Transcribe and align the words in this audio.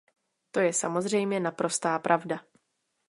To 0.51 0.59
je 0.59 0.73
samozřejmě 0.73 1.39
naprostá 1.39 1.99
pravda. 1.99 2.39